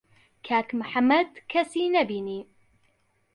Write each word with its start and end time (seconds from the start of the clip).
کاک 0.47 0.67
محەممەد 0.79 1.29
کەسی 1.51 1.85
نەبینی. 1.95 2.41